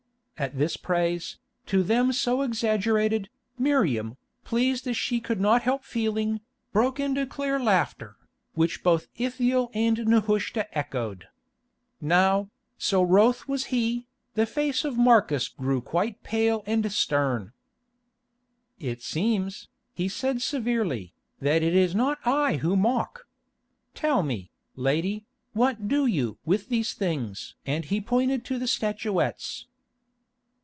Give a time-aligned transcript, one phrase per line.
[0.43, 6.41] At this praise, to them so exaggerated, Miriam, pleased as she could not help feeling,
[6.73, 8.17] broke into clear laugher,
[8.55, 11.27] which both Ithiel and Nehushta echoed.
[12.01, 17.53] Now, so wroth was he, the face of Marcus grew quite pale and stern.
[18.79, 23.27] "It seems," he said severely, "that it is not I who mock.
[23.93, 25.23] Tell me, lady,
[25.53, 29.67] what do you with these things?" and he pointed to the statuettes.